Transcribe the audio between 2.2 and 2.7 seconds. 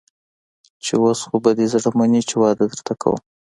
چې واده